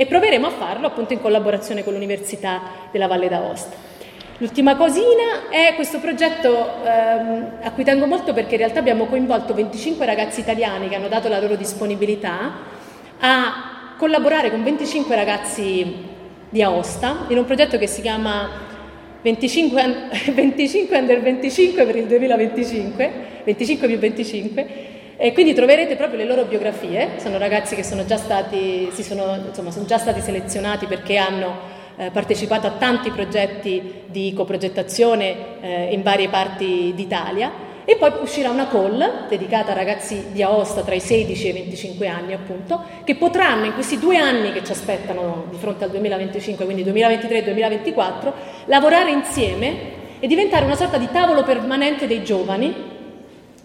E 0.02 0.08
proveremo 0.08 0.48
a 0.48 0.50
farlo 0.50 0.88
appunto 0.88 1.14
in 1.14 1.22
collaborazione 1.22 1.84
con 1.84 1.94
l'Università 1.94 2.60
della 2.92 3.06
Valle 3.06 3.30
d'Aosta. 3.30 3.78
L'ultima 4.40 4.76
cosina 4.76 5.48
è 5.52 5.76
questo 5.76 6.00
progetto 6.00 6.84
ehm, 6.84 7.60
a 7.62 7.70
cui 7.70 7.84
tengo 7.84 8.08
molto 8.08 8.34
perché 8.34 8.54
in 8.54 8.62
realtà 8.62 8.80
abbiamo 8.80 9.06
coinvolto 9.06 9.54
25 9.54 10.04
ragazzi 10.08 10.40
italiani 10.40 10.90
che 10.90 10.96
hanno 10.96 11.08
dato 11.08 11.30
la 11.30 11.40
loro 11.40 11.56
disponibilità 11.56 12.52
a 13.20 13.94
collaborare 13.96 14.50
con 14.50 14.64
25 14.64 15.16
ragazzi 15.16 15.96
di 16.50 16.64
Aosta 16.64 17.26
in 17.28 17.38
un 17.38 17.46
progetto 17.46 17.78
che 17.78 17.86
si 17.86 18.02
chiama 18.02 18.50
25, 19.22 20.34
25 20.34 20.98
under 20.98 21.22
25 21.22 21.86
per 21.86 21.96
il 21.96 22.08
2025, 22.08 23.12
25 23.44 23.88
più 23.88 24.00
25, 24.00 24.68
e 25.24 25.34
quindi 25.34 25.54
troverete 25.54 25.96
proprio 25.98 26.18
le 26.18 26.26
loro 26.26 26.46
biografie, 26.46 27.20
sono 27.20 27.38
ragazzi 27.38 27.76
che 27.76 27.84
sono 27.84 28.06
già 28.06 28.18
stati, 28.18 28.90
sono, 29.04 29.38
insomma, 29.50 29.70
sono 29.70 29.86
già 29.86 30.00
stati 30.00 30.20
selezionati 30.20 30.88
perché 30.88 31.18
hanno 31.18 31.60
eh, 31.96 32.10
partecipato 32.10 32.66
a 32.66 32.72
tanti 32.72 33.12
progetti 33.12 34.02
di 34.08 34.34
coprogettazione 34.34 35.62
eh, 35.62 35.94
in 35.94 36.02
varie 36.02 36.28
parti 36.28 36.94
d'Italia. 36.96 37.52
E 37.86 37.98
poi 37.98 38.14
uscirà 38.20 38.50
una 38.50 38.68
call 38.68 39.28
dedicata 39.28 39.74
a 39.74 39.76
ragazzi 39.76 40.32
di 40.32 40.42
Aosta 40.42 40.82
tra 40.82 40.96
i 40.96 41.00
16 41.00 41.46
e 41.46 41.50
i 41.50 41.54
25 41.54 42.08
anni 42.08 42.34
appunto 42.34 42.82
che 43.04 43.14
potranno 43.14 43.66
in 43.66 43.76
questi 43.76 44.00
due 44.00 44.18
anni 44.18 44.52
che 44.52 44.64
ci 44.64 44.72
aspettano 44.72 45.46
di 45.52 45.58
fronte 45.58 45.84
al 45.84 45.92
2025 45.92 46.66
quindi 46.66 46.84
2023-2024 46.84 48.32
lavorare 48.66 49.12
insieme 49.12 50.00
e 50.20 50.28
diventare 50.28 50.66
una 50.66 50.76
sorta 50.76 50.98
di 50.98 51.10
tavolo 51.12 51.44
permanente 51.44 52.08
dei 52.08 52.24
giovani 52.24 52.92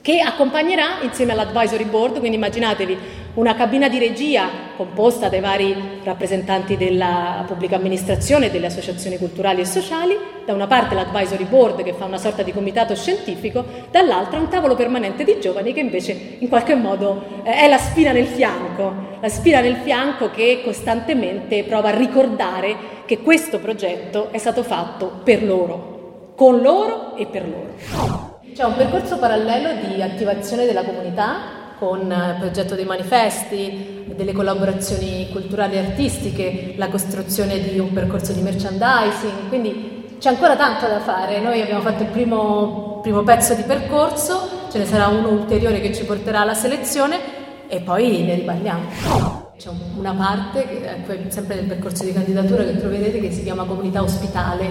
che 0.07 0.21
accompagnerà 0.21 1.01
insieme 1.03 1.33
all'advisory 1.33 1.83
board, 1.83 2.21
quindi 2.21 2.37
immaginatevi 2.37 2.97
una 3.35 3.57
cabina 3.57 3.89
di 3.89 3.99
regia 3.99 4.49
composta 4.77 5.29
dai 5.29 5.41
vari 5.41 5.75
rappresentanti 6.05 6.77
della 6.77 7.43
pubblica 7.45 7.75
amministrazione 7.75 8.47
e 8.47 8.51
delle 8.53 8.67
associazioni 8.67 9.19
culturali 9.19 9.63
e 9.63 9.65
sociali, 9.65 10.17
da 10.45 10.55
una 10.55 10.69
parte 10.69 10.95
l'advisory 10.95 11.43
board 11.43 11.83
che 11.83 11.93
fa 11.93 12.05
una 12.05 12.19
sorta 12.19 12.45
di 12.45 12.53
comitato 12.53 12.95
scientifico, 12.95 13.65
dall'altra 13.91 14.39
un 14.39 14.49
tavolo 14.49 14.77
permanente 14.77 15.25
di 15.25 15.41
giovani 15.41 15.73
che 15.73 15.81
invece 15.81 16.37
in 16.39 16.49
qualche 16.49 16.77
modo 16.77 17.43
eh, 17.43 17.63
è 17.63 17.69
la 17.69 17.79
spina 17.79 18.13
nel 18.13 18.27
fianco, 18.27 19.19
la 19.21 19.29
spina 19.29 19.59
nel 19.59 19.79
fianco 19.83 20.31
che 20.31 20.61
costantemente 20.63 21.65
prova 21.65 21.89
a 21.89 21.97
ricordare 21.97 22.77
che 23.07 23.19
questo 23.23 23.59
progetto 23.59 24.29
è 24.31 24.39
stato 24.39 24.63
fatto 24.63 25.23
per 25.25 25.43
loro, 25.43 26.35
con 26.37 26.61
loro 26.61 27.17
e 27.17 27.27
per 27.27 27.45
loro. 27.49 28.26
C'è 28.57 28.65
un 28.65 28.75
percorso 28.75 29.19
parallelo 29.19 29.87
di 29.87 30.01
attivazione 30.01 30.65
della 30.65 30.83
comunità 30.83 31.75
con 31.79 32.01
il 32.11 32.37
progetto 32.39 32.75
dei 32.75 32.87
manifesti, 32.87 34.15
delle 34.17 34.33
collaborazioni 34.33 35.29
culturali 35.31 35.75
e 35.75 35.81
artistiche, 35.81 36.73
la 36.79 36.89
costruzione 36.89 37.61
di 37.61 37.79
un 37.79 37.93
percorso 37.93 38.33
di 38.33 38.41
merchandising, 38.41 39.49
quindi 39.49 40.17
c'è 40.19 40.31
ancora 40.31 40.57
tanto 40.57 40.87
da 40.87 41.01
fare. 41.01 41.39
Noi 41.39 41.61
abbiamo 41.61 41.83
fatto 41.83 42.05
il 42.05 42.09
primo, 42.09 43.01
primo 43.03 43.23
pezzo 43.25 43.53
di 43.53 43.63
percorso, 43.63 44.49
ce 44.71 44.79
ne 44.79 44.87
sarà 44.87 45.09
uno 45.09 45.29
ulteriore 45.33 45.83
che 45.83 45.93
ci 45.93 46.05
porterà 46.05 46.41
alla 46.41 46.55
selezione 46.55 47.19
e 47.69 47.81
poi 47.81 48.23
ne 48.23 48.37
riparliamo. 48.37 49.53
C'è 49.59 49.69
una 49.99 50.15
parte, 50.15 51.03
sempre 51.29 51.57
nel 51.57 51.67
percorso 51.67 52.05
di 52.05 52.13
candidatura, 52.15 52.65
che 52.65 52.79
troverete 52.79 53.21
che 53.21 53.31
si 53.33 53.43
chiama 53.43 53.65
comunità 53.65 54.01
ospitale, 54.01 54.65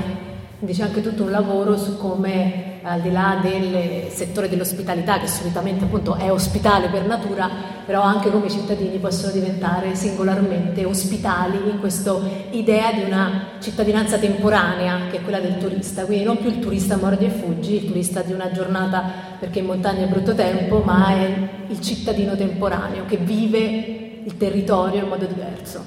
quindi 0.58 0.76
c'è 0.76 0.82
anche 0.82 1.04
tutto 1.04 1.22
un 1.22 1.30
lavoro 1.30 1.78
su 1.78 2.00
come 2.00 2.74
al 2.86 3.02
di 3.02 3.12
là 3.12 3.40
del 3.42 4.12
settore 4.12 4.48
dell'ospitalità 4.48 5.20
che 5.20 5.28
solitamente 5.28 5.86
appunto 5.86 6.16
è 6.16 6.32
ospitale 6.32 6.88
per 6.90 7.06
natura, 7.08 7.50
però 7.84 8.02
anche 8.02 8.30
come 8.30 8.48
cittadini 8.48 9.00
possono 9.00 9.32
diventare 9.32 9.96
singolarmente 9.96 10.86
ospitali 10.86 11.58
in 11.68 11.80
questa 11.80 12.16
idea 12.52 12.92
di 12.94 13.02
una 13.02 13.54
cittadinanza 13.60 14.20
temporanea 14.20 15.08
che 15.10 15.18
è 15.18 15.22
quella 15.24 15.40
del 15.40 15.58
turista, 15.58 16.06
quindi 16.06 16.26
non 16.26 16.38
più 16.38 16.50
il 16.50 16.60
turista 16.60 16.98
mordi 16.98 17.26
e 17.26 17.30
fuggi, 17.30 17.76
il 17.76 17.88
turista 17.88 18.22
di 18.22 18.34
una 18.34 18.52
giornata 18.52 19.04
perché 19.40 19.60
in 19.60 19.66
montagna 19.66 20.06
è 20.06 20.08
brutto 20.08 20.36
tempo, 20.36 20.82
ma 20.86 21.10
è 21.10 21.50
il 21.68 21.82
cittadino 21.82 22.36
temporaneo 22.36 23.06
che 23.06 23.18
vive 23.18 24.22
il 24.24 24.38
territorio 24.38 25.02
in 25.02 25.08
modo 25.08 25.26
diverso. 25.26 25.84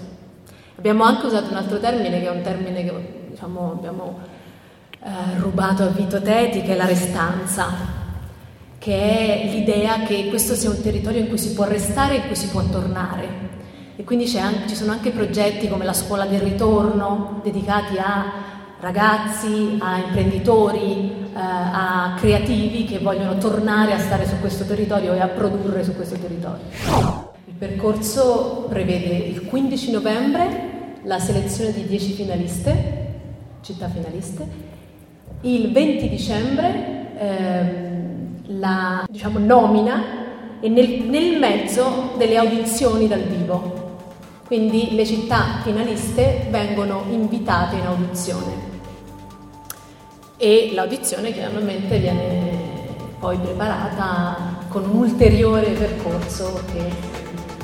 Abbiamo 0.77 1.05
anche 1.05 1.27
usato 1.27 1.51
un 1.51 1.57
altro 1.57 1.79
termine 1.79 2.21
che 2.21 2.27
è 2.27 2.31
un 2.31 2.43
termine 2.43 2.83
che 2.83 2.93
diciamo, 3.31 3.73
abbiamo 3.73 4.37
eh, 5.03 5.39
rubato 5.39 5.83
a 5.83 5.89
Vito 5.89 6.21
Teti, 6.21 6.63
che 6.63 6.73
è 6.73 6.77
la 6.77 6.87
restanza, 6.87 7.67
che 8.79 9.45
è 9.45 9.49
l'idea 9.51 10.01
che 10.01 10.29
questo 10.29 10.55
sia 10.55 10.71
un 10.71 10.81
territorio 10.81 11.21
in 11.21 11.29
cui 11.29 11.39
si 11.39 11.53
può 11.53 11.65
restare 11.65 12.15
e 12.15 12.17
in 12.19 12.27
cui 12.27 12.37
si 12.37 12.49
può 12.49 12.63
tornare. 12.65 13.47
E 13.97 14.05
quindi 14.05 14.31
anche, 14.39 14.69
ci 14.69 14.77
sono 14.77 14.93
anche 14.93 15.11
progetti 15.11 15.69
come 15.69 15.85
la 15.85 15.93
scuola 15.93 16.25
del 16.25 16.41
ritorno, 16.41 17.41
dedicati 17.43 17.99
a 17.99 18.33
ragazzi, 18.81 19.77
a 19.81 19.99
imprenditori, 19.99 21.11
eh, 21.35 21.41
a 21.41 22.15
creativi 22.17 22.85
che 22.85 22.99
vogliono 22.99 23.37
tornare 23.39 23.93
a 23.93 23.99
stare 23.99 24.27
su 24.27 24.39
questo 24.41 24.65
territorio 24.65 25.15
e 25.15 25.21
a 25.21 25.29
produrre 25.29 25.83
su 25.83 25.95
questo 25.95 26.17
territorio. 26.17 26.63
Il 27.45 27.55
percorso 27.55 28.67
prevede 28.69 29.17
il 29.17 29.45
15 29.47 29.91
novembre 29.91 30.77
la 31.05 31.19
selezione 31.19 31.73
di 31.73 31.87
10 31.87 32.13
finaliste, 32.13 33.07
città 33.63 33.89
finaliste, 33.89 34.47
il 35.43 35.73
20 35.73 36.09
dicembre 36.09 37.15
ehm, 37.19 38.59
la 38.59 39.05
diciamo, 39.09 39.39
nomina 39.39 40.03
e 40.61 40.69
nel, 40.69 41.03
nel 41.03 41.39
mezzo 41.39 42.15
delle 42.17 42.37
audizioni 42.37 43.07
dal 43.07 43.23
vivo. 43.23 43.87
Quindi 44.47 44.95
le 44.95 45.05
città 45.05 45.61
finaliste 45.63 46.47
vengono 46.51 47.05
invitate 47.11 47.77
in 47.77 47.87
audizione 47.87 48.67
e 50.39 50.71
l'audizione 50.73 51.33
chiaramente 51.33 51.99
viene 51.99 52.57
poi 53.19 53.37
preparata 53.37 54.57
con 54.69 54.89
un 54.89 54.97
ulteriore 54.97 55.71
percorso 55.73 56.63
che 56.73 56.91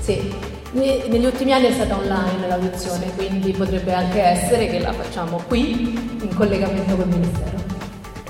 sì, 0.00 0.34
negli 0.72 1.24
ultimi 1.24 1.52
anni 1.52 1.66
è 1.66 1.72
stata 1.72 1.96
online 1.96 2.48
l'audizione, 2.48 3.14
quindi 3.14 3.52
potrebbe 3.52 3.92
anche 3.92 4.20
essere 4.20 4.66
che 4.66 4.80
la 4.80 4.92
facciamo 4.92 5.40
qui 5.46 5.94
in 6.20 6.34
collegamento 6.34 6.96
col 6.96 7.06
Ministero. 7.06 7.63